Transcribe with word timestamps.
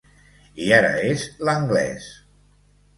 I 0.67 0.71
ara 0.79 0.89
és 1.11 1.27
l’anglès! 1.47 2.13